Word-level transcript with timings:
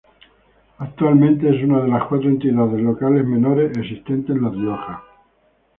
Actualmente 0.79 1.47
es 1.47 1.63
una 1.63 1.81
de 1.83 1.87
las 1.87 2.05
cuatro 2.07 2.27
entidades 2.27 2.81
locales 2.81 3.23
menores 3.23 3.69
existentes 3.77 4.35
en 4.35 4.41
La 4.41 4.49
Rioja. 4.49 5.03